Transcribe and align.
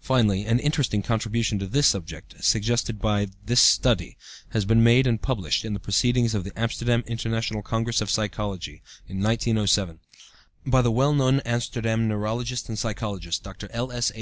Finally, 0.00 0.46
an 0.46 0.58
interesting 0.58 1.00
contribution 1.00 1.56
to 1.56 1.64
this 1.68 1.86
subject, 1.86 2.34
suggested 2.42 2.98
by 2.98 3.28
this 3.46 3.60
Study, 3.60 4.16
has 4.48 4.64
been 4.64 4.82
made 4.82 5.06
and 5.06 5.22
published 5.22 5.64
(in 5.64 5.74
the 5.74 5.78
proceedings 5.78 6.34
of 6.34 6.42
the 6.42 6.50
Amsterdam 6.58 7.04
International 7.06 7.62
Congress 7.62 8.00
of 8.00 8.10
Psychology, 8.10 8.82
in 9.06 9.20
1907) 9.22 10.00
by 10.66 10.82
the 10.82 10.90
well 10.90 11.14
known 11.14 11.38
Amsterdam 11.44 12.08
neurologist 12.08 12.68
and 12.68 12.76
psychologist, 12.80 13.44
Dr. 13.44 13.68
L.S.A. 13.70 14.18